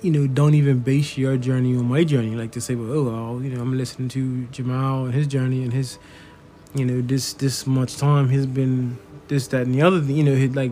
You 0.01 0.11
know, 0.11 0.27
don't 0.27 0.53
even 0.53 0.79
base 0.79 1.17
your 1.17 1.37
journey 1.37 1.75
on 1.75 1.85
my 1.85 2.03
journey. 2.03 2.35
Like 2.35 2.51
to 2.51 2.61
say, 2.61 2.75
well, 2.75 3.07
oh, 3.09 3.39
you 3.39 3.49
know, 3.49 3.61
I'm 3.61 3.77
listening 3.77 4.09
to 4.09 4.45
Jamal 4.45 5.05
and 5.05 5.13
his 5.13 5.27
journey 5.27 5.63
and 5.63 5.73
his, 5.73 5.99
you 6.73 6.85
know, 6.85 7.01
this 7.01 7.33
this 7.33 7.67
much 7.67 7.97
time 7.97 8.29
has 8.29 8.45
been 8.45 8.97
this, 9.27 9.47
that, 9.47 9.63
and 9.63 9.75
the 9.75 9.81
other 9.81 10.01
thing. 10.01 10.15
You 10.15 10.23
know, 10.23 10.53
like, 10.53 10.71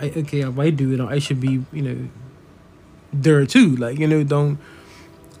I, 0.00 0.10
okay, 0.10 0.40
if 0.40 0.58
I 0.58 0.70
do 0.70 0.92
it, 0.92 1.00
I 1.00 1.18
should 1.18 1.40
be, 1.40 1.64
you 1.72 1.82
know, 1.82 2.08
there 3.12 3.44
too. 3.46 3.76
Like 3.76 3.98
you 3.98 4.06
know, 4.06 4.24
don't 4.24 4.58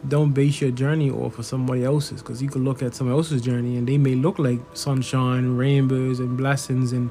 don't 0.06 0.32
base 0.32 0.60
your 0.60 0.70
journey 0.70 1.10
off 1.10 1.38
of 1.38 1.46
somebody 1.46 1.84
else's 1.84 2.22
because 2.22 2.42
you 2.42 2.48
could 2.48 2.62
look 2.62 2.82
at 2.82 2.94
somebody 2.94 3.16
else's 3.16 3.40
journey 3.40 3.76
and 3.76 3.86
they 3.86 3.98
may 3.98 4.14
look 4.14 4.38
like 4.38 4.60
sunshine, 4.74 5.56
rainbows, 5.56 6.20
and 6.20 6.36
blessings, 6.36 6.92
and 6.92 7.10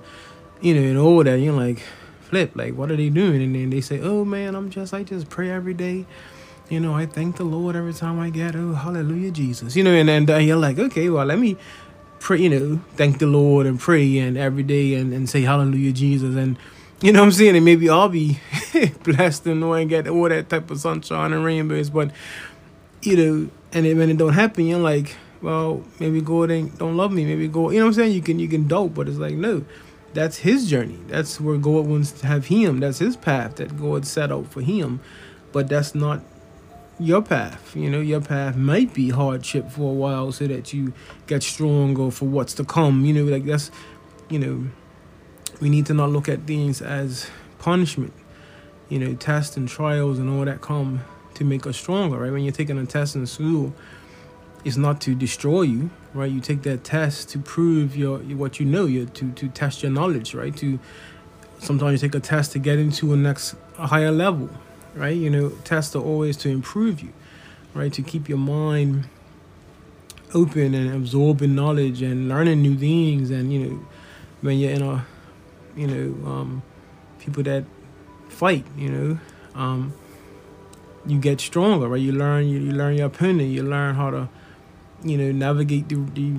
you 0.61 0.75
know, 0.75 0.81
and 0.81 0.97
all 0.97 1.23
that. 1.23 1.39
You're 1.39 1.53
like, 1.53 1.81
flip, 2.31 2.55
like 2.55 2.73
what 2.73 2.89
are 2.89 2.95
they 2.95 3.09
doing? 3.09 3.43
And 3.43 3.53
then 3.53 3.69
they 3.69 3.81
say, 3.81 3.99
oh 4.01 4.25
man, 4.25 4.55
I'm 4.55 4.71
just 4.71 4.93
I 4.93 5.03
just 5.03 5.29
pray 5.29 5.51
every 5.51 5.75
day. 5.75 6.05
You 6.69 6.79
know, 6.79 6.95
I 6.95 7.05
thank 7.05 7.35
the 7.35 7.43
Lord 7.43 7.75
every 7.75 7.93
time 7.93 8.19
I 8.19 8.29
get 8.29 8.55
oh 8.55 8.73
hallelujah 8.73 9.31
Jesus. 9.31 9.75
You 9.75 9.83
know, 9.83 9.91
and 9.91 10.09
then 10.09 10.47
you're 10.47 10.57
like, 10.57 10.79
okay, 10.79 11.09
well 11.09 11.25
let 11.25 11.37
me 11.37 11.57
pray. 12.19 12.39
You 12.39 12.49
know, 12.49 12.81
thank 12.95 13.19
the 13.19 13.27
Lord 13.27 13.67
and 13.67 13.79
pray 13.79 14.17
and 14.17 14.37
every 14.37 14.63
day 14.63 14.95
and 14.95 15.13
and 15.13 15.29
say 15.29 15.41
hallelujah 15.41 15.91
Jesus 15.91 16.35
and 16.35 16.57
you 17.01 17.11
know 17.11 17.21
what 17.21 17.25
I'm 17.25 17.31
saying? 17.31 17.55
And 17.55 17.65
maybe 17.65 17.89
I'll 17.89 18.09
be 18.09 18.39
blessed 19.03 19.47
and 19.47 19.59
know 19.59 19.73
and 19.73 19.89
get 19.89 20.07
all 20.07 20.29
that 20.29 20.49
type 20.49 20.69
of 20.69 20.79
sunshine 20.79 21.33
and 21.33 21.43
rainbows. 21.43 21.89
But, 21.89 22.11
you 23.01 23.15
know, 23.17 23.49
and 23.73 23.85
then 23.85 23.97
when 23.97 24.11
it 24.11 24.17
don't 24.17 24.33
happen, 24.33 24.67
you're 24.67 24.77
like, 24.77 25.15
well, 25.41 25.83
maybe 25.99 26.21
God 26.21 26.51
ain't 26.51 26.77
don't 26.77 26.95
love 26.95 27.11
me. 27.11 27.25
Maybe 27.25 27.47
God, 27.47 27.69
you 27.69 27.79
know 27.79 27.85
what 27.85 27.89
I'm 27.89 27.93
saying? 27.93 28.13
You 28.13 28.21
can 28.21 28.37
you 28.37 28.47
can 28.47 28.67
doubt, 28.67 28.93
but 28.93 29.07
it's 29.07 29.17
like, 29.17 29.33
no, 29.33 29.65
that's 30.13 30.37
his 30.37 30.69
journey. 30.69 30.99
That's 31.07 31.39
where 31.39 31.57
God 31.57 31.87
wants 31.87 32.11
to 32.13 32.27
have 32.27 32.47
him. 32.47 32.79
That's 32.79 32.99
his 32.99 33.15
path 33.15 33.55
that 33.55 33.79
God 33.79 34.05
set 34.05 34.31
out 34.31 34.47
for 34.47 34.61
him. 34.61 34.99
But 35.51 35.69
that's 35.69 35.95
not 35.95 36.21
your 36.99 37.21
path. 37.21 37.75
You 37.75 37.89
know, 37.89 37.99
your 37.99 38.21
path 38.21 38.55
might 38.55 38.93
be 38.93 39.09
hardship 39.09 39.69
for 39.69 39.89
a 39.89 39.93
while 39.93 40.31
so 40.31 40.47
that 40.47 40.73
you 40.73 40.93
get 41.27 41.43
stronger 41.43 42.11
for 42.11 42.25
what's 42.25 42.53
to 42.55 42.63
come. 42.63 43.05
You 43.05 43.13
know, 43.13 43.23
like 43.23 43.45
that's, 43.45 43.71
you 44.29 44.39
know, 44.39 44.67
we 45.59 45.69
need 45.69 45.85
to 45.87 45.93
not 45.93 46.09
look 46.09 46.29
at 46.29 46.45
things 46.45 46.81
as 46.81 47.29
punishment. 47.59 48.13
You 48.89 48.99
know, 48.99 49.15
tests 49.15 49.55
and 49.55 49.69
trials 49.69 50.19
and 50.19 50.29
all 50.29 50.43
that 50.45 50.61
come 50.61 51.01
to 51.35 51.45
make 51.45 51.65
us 51.65 51.77
stronger, 51.77 52.17
right? 52.19 52.31
When 52.31 52.43
you're 52.43 52.51
taking 52.51 52.77
a 52.77 52.85
test 52.85 53.15
in 53.15 53.25
school, 53.25 53.73
it's 54.63 54.77
not 54.77 55.01
to 55.01 55.15
destroy 55.15 55.63
you, 55.63 55.89
right? 56.13 56.31
You 56.31 56.39
take 56.39 56.63
that 56.63 56.83
test 56.83 57.29
to 57.29 57.39
prove 57.39 57.95
your 57.95 58.19
what 58.19 58.59
you 58.59 58.65
know, 58.65 58.85
you 58.85 59.05
to 59.05 59.31
to 59.31 59.49
test 59.49 59.83
your 59.83 59.91
knowledge, 59.91 60.33
right? 60.33 60.55
To 60.57 60.79
sometimes 61.59 62.01
you 62.01 62.07
take 62.07 62.15
a 62.15 62.19
test 62.19 62.51
to 62.53 62.59
get 62.59 62.79
into 62.79 63.13
a 63.13 63.17
next 63.17 63.55
a 63.77 63.87
higher 63.87 64.11
level, 64.11 64.49
right? 64.95 65.15
You 65.15 65.29
know, 65.29 65.49
tests 65.63 65.95
are 65.95 66.03
always 66.03 66.37
to 66.37 66.49
improve 66.49 67.01
you, 67.01 67.13
right? 67.73 67.91
To 67.93 68.01
keep 68.01 68.29
your 68.29 68.37
mind 68.37 69.05
open 70.33 70.73
and 70.73 70.93
absorbing 70.93 71.55
knowledge 71.55 72.01
and 72.01 72.29
learning 72.29 72.61
new 72.61 72.77
things 72.77 73.29
and 73.29 73.51
you 73.51 73.59
know 73.59 73.85
when 74.39 74.57
you're 74.57 74.71
in 74.71 74.81
a 74.81 75.05
you 75.75 75.87
know, 75.87 76.29
um, 76.29 76.63
people 77.19 77.43
that 77.43 77.63
fight, 78.29 78.65
you 78.77 78.89
know, 78.89 79.19
um, 79.55 79.93
you 81.05 81.19
get 81.19 81.39
stronger, 81.41 81.87
right? 81.87 82.01
You 82.01 82.11
learn 82.11 82.47
you, 82.47 82.59
you 82.59 82.71
learn 82.71 82.97
your 82.97 83.07
opponent, 83.07 83.49
you 83.49 83.63
learn 83.63 83.95
how 83.95 84.11
to, 84.11 84.29
you 85.03 85.17
know, 85.17 85.31
navigate 85.31 85.89
the, 85.89 85.95
the 85.95 86.33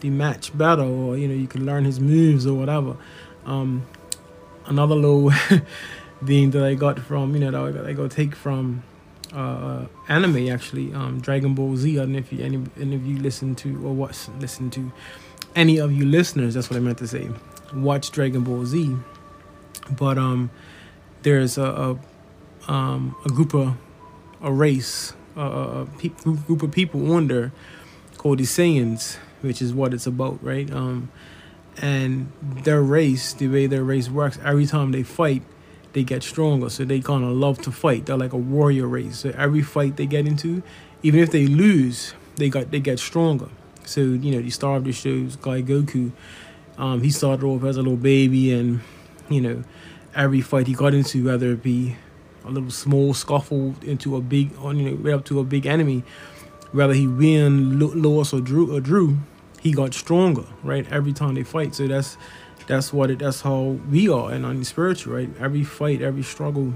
the 0.00 0.10
match 0.10 0.56
better, 0.56 0.82
or 0.82 1.16
you 1.16 1.28
know, 1.28 1.34
you 1.34 1.46
can 1.46 1.66
learn 1.66 1.84
his 1.84 2.00
moves 2.00 2.46
or 2.46 2.54
whatever. 2.54 2.96
Um, 3.44 3.86
another 4.66 4.94
little 4.94 5.30
thing 6.24 6.50
that 6.50 6.64
I 6.64 6.74
got 6.74 6.98
from, 6.98 7.34
you 7.34 7.40
know, 7.40 7.70
that 7.70 7.86
I 7.86 7.92
got, 7.92 8.02
got 8.02 8.10
take 8.10 8.34
from 8.34 8.82
uh, 9.32 9.86
anime 10.08 10.48
actually, 10.48 10.92
um, 10.94 11.20
Dragon 11.20 11.54
Ball 11.54 11.76
Z. 11.76 11.98
I 11.98 12.02
don't 12.02 12.12
know 12.12 12.18
if 12.18 12.32
you 12.32 12.44
any 12.44 12.62
any 12.80 12.94
of 12.94 13.06
you 13.06 13.18
listen 13.18 13.54
to 13.56 13.86
or 13.86 13.92
watch 13.92 14.28
listen 14.38 14.70
to 14.70 14.92
any 15.54 15.78
of 15.78 15.92
you 15.92 16.04
listeners. 16.06 16.54
That's 16.54 16.70
what 16.70 16.76
I 16.76 16.80
meant 16.80 16.98
to 16.98 17.08
say 17.08 17.28
watch 17.74 18.10
Dragon 18.10 18.42
Ball 18.42 18.64
Z, 18.64 18.96
but 19.90 20.18
um, 20.18 20.50
there's 21.22 21.58
a 21.58 21.98
a, 22.68 22.72
um, 22.72 23.16
a 23.24 23.28
group 23.28 23.54
of 23.54 23.74
a 24.42 24.52
race, 24.52 25.12
a, 25.36 25.40
a 25.40 25.86
pe- 25.98 26.08
group 26.08 26.62
of 26.62 26.72
people 26.72 27.12
on 27.12 27.28
there 27.28 27.52
called 28.20 28.36
the 28.36 28.44
Saiyans, 28.44 29.16
which 29.40 29.62
is 29.62 29.72
what 29.72 29.94
it's 29.94 30.06
about, 30.06 30.44
right? 30.44 30.70
Um, 30.70 31.10
and 31.78 32.30
their 32.42 32.82
race, 32.82 33.32
the 33.32 33.48
way 33.48 33.66
their 33.66 33.82
race 33.82 34.10
works, 34.10 34.38
every 34.44 34.66
time 34.66 34.92
they 34.92 35.02
fight, 35.02 35.42
they 35.94 36.04
get 36.04 36.22
stronger. 36.22 36.68
So 36.68 36.84
they 36.84 37.00
kind 37.00 37.24
of 37.24 37.30
love 37.30 37.62
to 37.62 37.72
fight. 37.72 38.04
They're 38.04 38.18
like 38.18 38.34
a 38.34 38.36
warrior 38.36 38.86
race. 38.86 39.20
So 39.20 39.30
every 39.30 39.62
fight 39.62 39.96
they 39.96 40.04
get 40.04 40.26
into, 40.26 40.62
even 41.02 41.20
if 41.20 41.30
they 41.30 41.46
lose, 41.46 42.12
they 42.36 42.50
got 42.50 42.70
they 42.70 42.78
get 42.80 42.98
stronger. 42.98 43.48
So 43.86 44.02
you 44.02 44.32
know 44.32 44.42
the 44.42 44.50
star 44.50 44.76
of 44.76 44.84
the 44.84 44.92
shows, 44.92 45.36
Guy 45.36 45.62
Goku, 45.62 46.12
um, 46.76 47.00
he 47.00 47.08
started 47.08 47.46
off 47.46 47.64
as 47.64 47.78
a 47.78 47.82
little 47.82 47.96
baby, 47.96 48.52
and 48.52 48.80
you 49.30 49.40
know, 49.40 49.64
every 50.14 50.42
fight 50.42 50.66
he 50.66 50.74
got 50.74 50.92
into, 50.92 51.24
whether 51.24 51.52
it 51.52 51.62
be 51.62 51.96
a 52.44 52.50
little 52.50 52.70
small 52.70 53.14
scuffle 53.14 53.74
into 53.80 54.14
a 54.14 54.20
big, 54.20 54.52
you 54.52 54.72
know, 54.74 54.96
right 54.96 55.14
up 55.14 55.24
to 55.24 55.40
a 55.40 55.44
big 55.44 55.64
enemy, 55.64 56.04
whether 56.72 56.94
he 56.94 57.06
win, 57.06 57.78
lost, 57.78 58.32
or 58.32 58.40
drew, 58.40 58.76
or 58.76 58.80
drew, 58.80 59.18
he 59.60 59.72
got 59.72 59.94
stronger, 59.94 60.44
right? 60.62 60.90
Every 60.90 61.12
time 61.12 61.34
they 61.34 61.42
fight, 61.42 61.74
so 61.74 61.86
that's 61.86 62.16
that's 62.66 62.92
what 62.92 63.10
it. 63.10 63.18
That's 63.18 63.40
how 63.40 63.78
we 63.90 64.08
are, 64.08 64.30
and 64.30 64.46
on 64.46 64.58
the 64.58 64.64
spiritual, 64.64 65.14
right? 65.14 65.28
Every 65.40 65.64
fight, 65.64 66.00
every 66.02 66.22
struggle, 66.22 66.74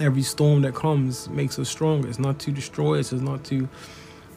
every 0.00 0.22
storm 0.22 0.62
that 0.62 0.74
comes 0.74 1.28
makes 1.28 1.58
us 1.58 1.68
stronger. 1.68 2.08
It's 2.08 2.18
not 2.18 2.38
to 2.40 2.50
destroy 2.50 2.98
us. 2.98 3.12
It's 3.12 3.22
not 3.22 3.44
to, 3.44 3.68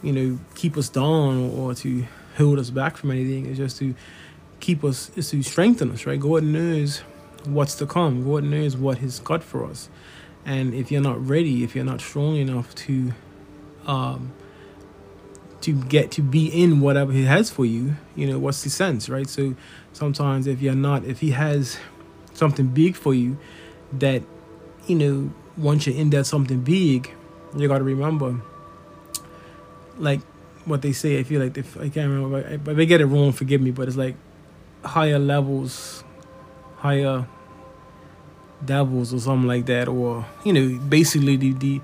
you 0.03 0.11
know, 0.11 0.39
keep 0.55 0.77
us 0.77 0.89
down 0.89 1.49
or, 1.49 1.71
or 1.71 1.75
to 1.75 2.05
hold 2.37 2.59
us 2.59 2.69
back 2.69 2.97
from 2.97 3.11
anything. 3.11 3.45
It's 3.45 3.57
just 3.57 3.77
to 3.79 3.95
keep 4.59 4.83
us, 4.83 5.11
it's 5.15 5.29
to 5.31 5.41
strengthen 5.43 5.91
us, 5.91 6.05
right? 6.05 6.19
God 6.19 6.43
knows 6.43 6.99
what's 7.45 7.75
to 7.75 7.85
come. 7.85 8.23
God 8.23 8.43
knows 8.43 8.75
what 8.75 8.97
He's 8.99 9.19
got 9.19 9.43
for 9.43 9.65
us. 9.65 9.89
And 10.45 10.73
if 10.73 10.91
you're 10.91 11.01
not 11.01 11.25
ready, 11.25 11.63
if 11.63 11.75
you're 11.75 11.85
not 11.85 12.01
strong 12.01 12.35
enough 12.35 12.75
to, 12.75 13.13
um, 13.87 14.33
to 15.65 15.73
get 15.73 16.11
to 16.11 16.21
be 16.21 16.45
in 16.45 16.79
whatever 16.79 17.11
He 17.11 17.23
has 17.25 17.49
for 17.49 17.65
you, 17.65 17.95
you 18.15 18.27
know, 18.27 18.37
what's 18.37 18.63
the 18.63 18.69
sense, 18.69 19.09
right? 19.09 19.27
So 19.27 19.55
sometimes 19.93 20.45
if 20.45 20.61
you're 20.61 20.75
not, 20.75 21.03
if 21.05 21.21
He 21.21 21.31
has 21.31 21.79
something 22.33 22.67
big 22.67 22.95
for 22.95 23.15
you, 23.15 23.39
that, 23.93 24.21
you 24.85 24.95
know, 24.95 25.33
once 25.57 25.87
you're 25.87 25.95
in 25.95 26.11
that 26.11 26.25
something 26.25 26.61
big, 26.61 27.09
you 27.57 27.67
got 27.67 27.79
to 27.79 27.83
remember, 27.83 28.39
like 29.97 30.21
what 30.65 30.83
they 30.83 30.93
say. 30.93 31.17
I 31.19 31.23
feel 31.23 31.41
like 31.41 31.57
if 31.57 31.75
I 31.77 31.89
can't 31.89 32.11
remember, 32.11 32.57
but 32.59 32.75
they 32.75 32.85
get 32.85 33.01
it 33.01 33.05
wrong. 33.05 33.31
Forgive 33.31 33.59
me, 33.59 33.71
but 33.71 33.87
it's 33.87 33.97
like 33.97 34.15
higher 34.83 35.17
levels, 35.17 36.03
higher 36.77 37.25
devils 38.63 39.15
or 39.15 39.19
something 39.19 39.47
like 39.47 39.65
that, 39.65 39.87
or 39.87 40.25
you 40.43 40.53
know, 40.53 40.77
basically 40.77 41.37
the 41.37 41.53
the 41.53 41.81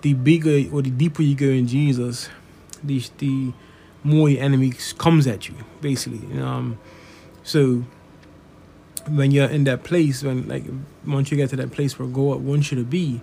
the 0.00 0.14
bigger 0.14 0.74
or 0.74 0.80
the 0.80 0.90
deeper 0.90 1.22
you 1.22 1.34
go 1.34 1.46
in 1.46 1.66
Jesus, 1.66 2.30
the 2.82 3.02
the 3.18 3.52
more 4.04 4.28
your 4.28 4.42
enemy 4.42 4.72
comes 4.96 5.26
at 5.26 5.48
you, 5.48 5.54
basically. 5.80 6.40
Um, 6.40 6.78
so 7.42 7.84
when 9.08 9.30
you're 9.30 9.48
in 9.48 9.64
that 9.64 9.84
place, 9.84 10.22
when 10.22 10.48
like 10.48 10.64
once 11.06 11.30
you 11.30 11.36
get 11.36 11.50
to 11.50 11.56
that 11.56 11.72
place 11.72 11.98
where 11.98 12.08
God 12.08 12.42
wants 12.42 12.70
you 12.70 12.78
to 12.78 12.84
be, 12.84 13.20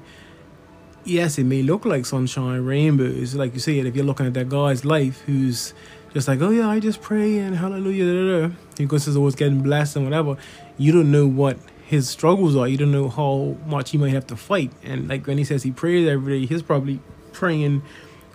yes, 1.03 1.38
it 1.38 1.45
may 1.45 1.62
look 1.62 1.85
like 1.85 2.05
sunshine, 2.05 2.62
rainbows, 2.62 3.35
like 3.35 3.53
you 3.53 3.59
say. 3.59 3.79
If 3.79 3.95
you're 3.95 4.05
looking 4.05 4.25
at 4.25 4.33
that 4.33 4.50
guy's 4.50 4.83
life, 4.85 5.21
who's 5.21 5.74
just 6.13 6.27
like, 6.27 6.41
oh 6.41 6.50
yeah, 6.50 6.69
I 6.69 6.79
just 6.79 7.01
pray 7.01 7.39
and 7.39 7.55
hallelujah, 7.55 8.05
da, 8.05 8.13
da, 8.13 8.47
da. 8.47 8.53
because 8.77 9.05
he's 9.05 9.15
always 9.15 9.35
getting 9.35 9.62
blessed 9.62 9.97
and 9.97 10.05
whatever. 10.05 10.38
You 10.77 10.91
don't 10.91 11.12
know 11.12 11.27
what 11.27 11.57
his 11.85 12.09
struggles 12.09 12.55
are. 12.55 12.67
You 12.67 12.77
don't 12.77 12.91
know 12.91 13.09
how 13.09 13.57
much 13.65 13.91
he 13.91 13.97
might 13.97 14.13
have 14.13 14.27
to 14.27 14.35
fight. 14.35 14.71
And 14.83 15.07
like 15.07 15.27
when 15.27 15.38
he 15.38 15.43
says 15.43 15.63
he 15.63 15.71
prays 15.71 16.07
every 16.07 16.41
day, 16.41 16.45
he's 16.47 16.63
probably 16.63 17.00
praying 17.31 17.83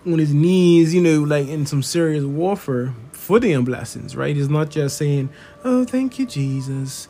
on 0.07 0.19
his 0.19 0.33
knees, 0.33 0.95
you 0.95 1.01
know, 1.01 1.23
like 1.23 1.49
in 1.49 1.67
some 1.67 1.83
serious 1.83 2.25
warfare 2.25 2.95
for 3.13 3.39
the 3.39 3.57
blessings, 3.59 4.17
right? 4.17 4.35
He's 4.35 4.49
not 4.49 4.71
just 4.71 4.97
saying, 4.97 5.31
oh, 5.65 5.85
thank 5.85 6.19
you, 6.19 6.27
Jesus. 6.27 7.09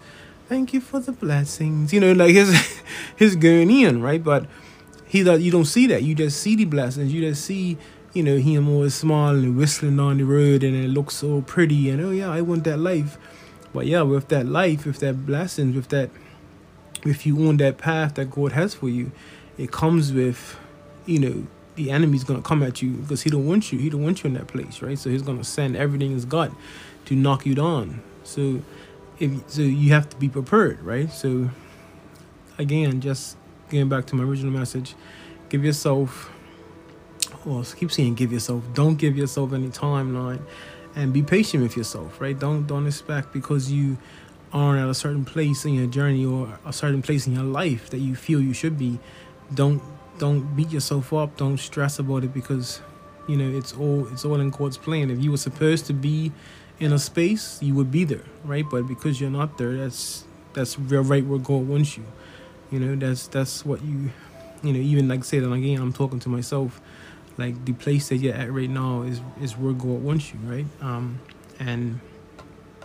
Thank 0.48 0.74
you 0.74 0.80
for 0.80 0.98
the 0.98 1.12
blessings. 1.12 1.92
You 1.92 2.00
know, 2.00 2.12
like 2.12 2.34
his 2.34 2.82
his 3.16 3.36
going 3.36 3.70
in, 3.70 4.02
right? 4.02 4.22
But 4.22 4.46
he 5.06 5.22
that 5.22 5.40
you 5.40 5.50
don't 5.50 5.64
see 5.64 5.86
that. 5.88 6.02
You 6.02 6.14
just 6.14 6.40
see 6.40 6.56
the 6.56 6.64
blessings. 6.64 7.12
You 7.12 7.20
just 7.20 7.44
see 7.44 7.78
you 8.12 8.22
know, 8.22 8.38
him 8.38 8.68
always 8.68 8.94
smiling 8.94 9.44
and 9.44 9.56
whistling 9.56 10.00
on 10.00 10.18
the 10.18 10.24
road 10.24 10.64
and 10.64 10.74
it 10.74 10.88
looks 10.88 11.16
so 11.16 11.42
pretty 11.42 11.90
and 11.90 12.00
oh 12.00 12.10
yeah, 12.10 12.30
I 12.30 12.40
want 12.40 12.64
that 12.64 12.78
life. 12.78 13.18
But 13.72 13.86
yeah, 13.86 14.02
with 14.02 14.28
that 14.28 14.46
life, 14.46 14.84
with 14.84 14.98
that 14.98 15.24
blessings, 15.26 15.76
with 15.76 15.88
that 15.88 16.10
if 17.04 17.24
you 17.24 17.48
on 17.48 17.56
that 17.58 17.78
path 17.78 18.14
that 18.16 18.30
God 18.30 18.52
has 18.52 18.74
for 18.74 18.88
you, 18.88 19.12
it 19.56 19.70
comes 19.70 20.12
with, 20.12 20.58
you 21.06 21.18
know, 21.20 21.46
the 21.76 21.90
enemy's 21.90 22.24
gonna 22.24 22.42
come 22.42 22.62
at 22.62 22.82
you 22.82 22.92
because 22.92 23.22
he 23.22 23.30
don't 23.30 23.46
want 23.46 23.72
you. 23.72 23.78
He 23.78 23.90
don't 23.90 24.02
want 24.02 24.22
you 24.22 24.28
in 24.28 24.34
that 24.34 24.48
place, 24.48 24.82
right? 24.82 24.98
So 24.98 25.10
he's 25.10 25.22
gonna 25.22 25.44
send 25.44 25.76
everything 25.76 26.12
he's 26.12 26.24
got 26.24 26.50
to 27.06 27.16
knock 27.16 27.46
you 27.46 27.54
down. 27.54 28.02
So 28.24 28.62
if 29.18 29.30
so 29.50 29.62
you 29.62 29.92
have 29.92 30.08
to 30.10 30.16
be 30.16 30.28
prepared, 30.28 30.80
right? 30.82 31.10
So 31.10 31.50
again, 32.58 33.00
just 33.00 33.36
getting 33.70 33.88
back 33.88 34.06
to 34.06 34.16
my 34.16 34.24
original 34.24 34.52
message, 34.52 34.94
give 35.48 35.64
yourself 35.64 36.30
oh, 37.34 37.38
well, 37.44 37.64
keep 37.64 37.92
saying 37.92 38.14
give 38.14 38.32
yourself. 38.32 38.64
Don't 38.74 38.96
give 38.96 39.16
yourself 39.16 39.52
any 39.52 39.68
timeline, 39.68 40.40
and 40.94 41.12
be 41.12 41.22
patient 41.22 41.62
with 41.62 41.76
yourself. 41.76 42.20
Right? 42.20 42.38
Don't 42.38 42.66
don't 42.66 42.86
expect 42.86 43.32
because 43.32 43.70
you 43.70 43.98
aren't 44.52 44.80
at 44.80 44.88
a 44.88 44.94
certain 44.94 45.24
place 45.24 45.64
in 45.64 45.74
your 45.74 45.86
journey 45.86 46.24
or 46.24 46.58
a 46.66 46.72
certain 46.72 47.02
place 47.02 47.26
in 47.26 47.34
your 47.34 47.44
life 47.44 47.90
that 47.90 47.98
you 47.98 48.16
feel 48.16 48.40
you 48.40 48.52
should 48.52 48.76
be. 48.76 48.98
Don't 49.54 49.82
don't 50.20 50.54
beat 50.54 50.70
yourself 50.70 51.12
up. 51.12 51.36
Don't 51.38 51.58
stress 51.58 51.98
about 51.98 52.22
it 52.22 52.32
because 52.32 52.80
you 53.26 53.36
know 53.36 53.58
it's 53.58 53.72
all 53.72 54.06
it's 54.12 54.24
all 54.24 54.38
in 54.38 54.50
God's 54.50 54.76
plan. 54.76 55.10
If 55.10 55.18
you 55.18 55.30
were 55.32 55.38
supposed 55.38 55.86
to 55.86 55.94
be 55.94 56.30
in 56.78 56.92
a 56.92 56.98
space, 56.98 57.58
you 57.60 57.74
would 57.74 57.90
be 57.90 58.04
there, 58.04 58.24
right? 58.44 58.64
But 58.70 58.86
because 58.86 59.20
you're 59.20 59.30
not 59.30 59.58
there, 59.58 59.74
that's 59.76 60.24
that's 60.52 60.78
real 60.78 61.02
right 61.02 61.24
where 61.24 61.38
God 61.38 61.66
wants 61.66 61.96
you. 61.96 62.04
You 62.70 62.80
know, 62.80 62.94
that's 62.94 63.26
that's 63.28 63.64
what 63.64 63.82
you 63.82 64.10
you 64.62 64.74
know, 64.74 64.78
even 64.78 65.08
like 65.08 65.20
I 65.20 65.22
said, 65.22 65.42
and 65.42 65.54
again, 65.54 65.80
I'm 65.80 65.92
talking 65.92 66.20
to 66.20 66.28
myself. 66.28 66.80
Like 67.38 67.64
the 67.64 67.72
place 67.72 68.10
that 68.10 68.18
you're 68.18 68.34
at 68.34 68.52
right 68.52 68.68
now 68.68 69.02
is 69.02 69.22
is 69.40 69.56
where 69.56 69.72
God 69.72 70.02
wants 70.02 70.34
you, 70.34 70.38
right? 70.44 70.66
Um, 70.82 71.18
and 71.58 71.98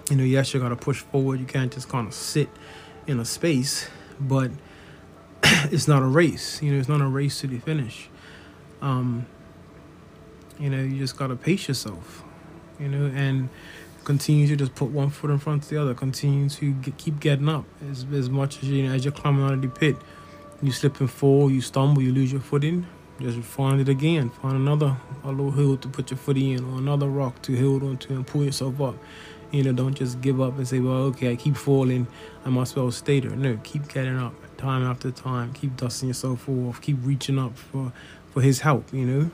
you 0.09 0.15
know, 0.15 0.23
yes, 0.23 0.53
you 0.53 0.61
gotta 0.61 0.77
push 0.77 1.01
forward. 1.01 1.41
You 1.41 1.45
can't 1.45 1.73
just 1.73 1.89
kind 1.89 2.07
of 2.07 2.13
sit 2.13 2.47
in 3.07 3.19
a 3.19 3.25
space, 3.25 3.89
but 4.19 4.51
it's 5.71 5.87
not 5.87 6.01
a 6.01 6.07
race. 6.07 6.61
You 6.61 6.71
know, 6.71 6.79
it's 6.79 6.89
not 6.89 7.01
a 7.01 7.07
race 7.07 7.41
to 7.41 7.47
the 7.47 7.59
finish. 7.59 8.09
Um, 8.81 9.25
you 10.59 10.69
know, 10.69 10.81
you 10.81 10.97
just 10.97 11.17
gotta 11.17 11.35
pace 11.35 11.67
yourself. 11.67 12.23
You 12.79 12.89
know, 12.89 13.11
and 13.15 13.49
continue 14.03 14.47
to 14.47 14.55
just 14.55 14.75
put 14.75 14.89
one 14.89 15.09
foot 15.09 15.31
in 15.31 15.39
front 15.39 15.63
of 15.63 15.69
the 15.69 15.81
other. 15.81 15.93
Continue 15.93 16.49
to 16.49 16.73
get, 16.73 16.97
keep 16.97 17.19
getting 17.19 17.49
up 17.49 17.65
as 17.89 18.05
as 18.13 18.29
much 18.29 18.61
as 18.63 18.69
you 18.69 18.87
know 18.87 18.93
as 18.93 19.03
you're 19.03 19.11
climbing 19.11 19.45
out 19.45 19.53
of 19.53 19.61
the 19.61 19.67
pit. 19.67 19.97
You 20.61 20.71
slip 20.71 20.99
and 20.99 21.11
fall, 21.11 21.51
you 21.51 21.61
stumble, 21.61 22.01
you 22.01 22.13
lose 22.13 22.31
your 22.31 22.41
footing. 22.41 22.87
Just 23.19 23.39
find 23.39 23.79
it 23.79 23.89
again. 23.89 24.29
Find 24.29 24.55
another 24.55 24.97
a 25.23 25.29
little 25.29 25.51
hill 25.51 25.77
to 25.77 25.87
put 25.87 26.11
your 26.11 26.17
foot 26.17 26.37
in, 26.37 26.63
or 26.65 26.77
another 26.79 27.07
rock 27.07 27.41
to 27.43 27.57
hold 27.57 27.83
onto 27.83 28.13
and 28.13 28.27
pull 28.27 28.43
yourself 28.43 28.79
up. 28.81 28.95
You 29.51 29.63
know, 29.63 29.73
don't 29.73 29.93
just 29.93 30.21
give 30.21 30.41
up 30.41 30.57
and 30.57 30.67
say, 30.67 30.79
"Well, 30.79 31.03
okay, 31.11 31.31
I 31.31 31.35
keep 31.35 31.55
falling, 31.55 32.07
I 32.45 32.49
must 32.49 32.75
well 32.75 32.91
stay 32.91 33.19
there." 33.19 33.35
No, 33.35 33.57
keep 33.63 33.87
getting 33.87 34.17
up, 34.17 34.33
time 34.57 34.83
after 34.83 35.11
time. 35.11 35.53
Keep 35.53 35.77
dusting 35.77 36.09
yourself 36.09 36.47
off. 36.49 36.81
Keep 36.81 36.97
reaching 37.03 37.39
up 37.39 37.57
for 37.57 37.93
for 38.31 38.41
His 38.41 38.61
help. 38.61 38.91
You 38.93 39.05
know, 39.05 39.31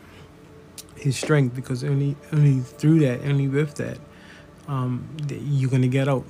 His 0.96 1.18
strength, 1.18 1.56
because 1.56 1.84
only 1.84 2.16
only 2.32 2.60
through 2.60 3.00
that, 3.00 3.22
only 3.22 3.48
with 3.48 3.76
that, 3.76 3.98
um, 4.68 5.08
you're 5.30 5.70
gonna 5.70 5.88
get 5.88 6.08
out. 6.08 6.26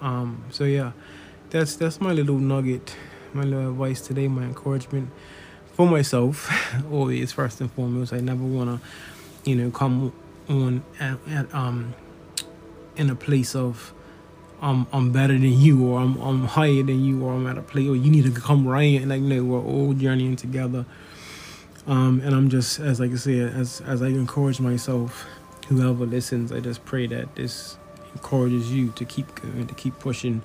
Um, 0.00 0.44
so 0.50 0.64
yeah, 0.64 0.92
that's 1.50 1.76
that's 1.76 2.00
my 2.00 2.12
little 2.12 2.38
nugget, 2.38 2.94
my 3.32 3.42
little 3.42 3.70
advice 3.70 4.00
today, 4.00 4.28
my 4.28 4.44
encouragement 4.44 5.10
for 5.72 5.86
myself. 5.86 6.50
always 6.92 7.32
first 7.32 7.60
and 7.60 7.70
foremost, 7.72 8.12
I 8.12 8.20
never 8.20 8.44
wanna, 8.44 8.80
you 9.44 9.54
know, 9.54 9.70
come 9.70 10.12
on 10.48 10.82
at, 10.98 11.18
at 11.28 11.54
um 11.54 11.94
in 12.98 13.08
a 13.08 13.14
place 13.14 13.54
of 13.54 13.94
I'm 14.60 14.86
I'm 14.92 15.12
better 15.12 15.34
than 15.34 15.58
you 15.58 15.86
or 15.86 16.00
I'm 16.00 16.20
I'm 16.20 16.44
higher 16.44 16.82
than 16.82 17.04
you 17.04 17.24
or 17.24 17.32
I'm 17.32 17.46
at 17.46 17.56
a 17.56 17.62
place 17.62 17.88
or 17.88 17.96
you 17.96 18.10
need 18.10 18.24
to 18.24 18.40
come 18.40 18.66
right 18.66 19.00
and 19.00 19.08
like 19.08 19.22
no 19.22 19.42
we're 19.44 19.60
all 19.60 19.94
journeying 19.94 20.36
together. 20.36 20.84
Um, 21.86 22.20
and 22.22 22.34
I'm 22.34 22.50
just 22.50 22.80
as 22.80 23.00
like 23.00 23.12
I 23.12 23.16
said 23.16 23.54
as 23.54 23.80
as 23.82 24.02
I 24.02 24.08
encourage 24.08 24.60
myself, 24.60 25.26
whoever 25.68 26.04
listens, 26.04 26.52
I 26.52 26.60
just 26.60 26.84
pray 26.84 27.06
that 27.06 27.36
this 27.36 27.78
encourages 28.14 28.72
you 28.72 28.90
to 28.92 29.04
keep 29.04 29.34
going, 29.40 29.66
to 29.66 29.74
keep 29.74 29.98
pushing, 29.98 30.42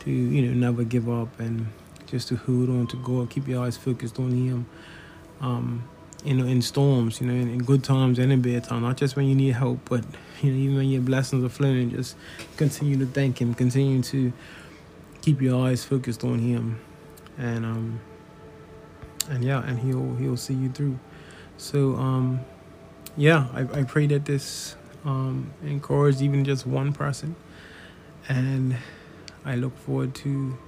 to 0.00 0.10
you 0.10 0.42
know 0.42 0.54
never 0.54 0.82
give 0.82 1.08
up 1.08 1.38
and 1.38 1.66
just 2.06 2.28
to 2.28 2.36
hold 2.36 2.70
on 2.70 2.86
to 2.88 2.96
God, 2.96 3.30
keep 3.30 3.46
your 3.46 3.64
eyes 3.64 3.76
focused 3.76 4.18
on 4.18 4.32
Him. 4.32 4.66
Um, 5.40 5.84
you 6.24 6.34
know, 6.34 6.44
in 6.44 6.60
storms, 6.60 7.20
you 7.20 7.26
know, 7.26 7.32
in, 7.32 7.48
in, 7.48 7.58
good 7.62 7.82
times 7.82 8.18
and 8.18 8.32
in 8.32 8.42
bad 8.42 8.64
times, 8.64 8.82
not 8.82 8.96
just 8.96 9.16
when 9.16 9.26
you 9.26 9.34
need 9.34 9.54
help, 9.54 9.78
but 9.88 10.04
you 10.42 10.52
know, 10.52 10.58
even 10.58 10.76
when 10.76 10.88
your 10.88 11.00
blessings 11.02 11.44
are 11.44 11.48
flowing, 11.48 11.90
just 11.90 12.16
continue 12.56 12.98
to 12.98 13.06
thank 13.06 13.40
Him, 13.40 13.54
continue 13.54 14.02
to 14.02 14.32
keep 15.22 15.40
your 15.40 15.66
eyes 15.66 15.84
focused 15.84 16.24
on 16.24 16.38
Him, 16.38 16.80
and 17.38 17.64
um, 17.64 18.00
and 19.28 19.44
yeah, 19.44 19.64
and 19.66 19.78
He'll 19.78 20.14
He'll 20.16 20.36
see 20.36 20.54
you 20.54 20.70
through. 20.70 20.98
So 21.56 21.94
um, 21.96 22.40
yeah, 23.16 23.48
I, 23.52 23.80
I 23.80 23.82
pray 23.84 24.06
that 24.08 24.24
this 24.24 24.76
um 25.04 25.52
encouraged 25.62 26.20
even 26.20 26.44
just 26.44 26.66
one 26.66 26.92
person, 26.92 27.34
and 28.28 28.76
I 29.44 29.56
look 29.56 29.76
forward 29.78 30.14
to 30.16 30.58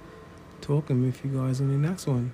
talking 0.61 1.03
with 1.03 1.23
you 1.23 1.31
guys 1.31 1.61
on 1.61 1.69
the 1.69 1.87
next 1.87 2.07
one. 2.07 2.33